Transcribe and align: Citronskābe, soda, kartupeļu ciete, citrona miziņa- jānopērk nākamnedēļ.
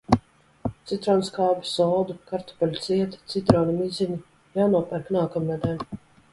Citronskābe, 0.91 1.65
soda, 1.73 2.15
kartupeļu 2.33 2.81
ciete, 2.87 3.21
citrona 3.35 3.79
miziņa- 3.83 4.21
jānopērk 4.59 5.17
nākamnedēļ. 5.21 5.89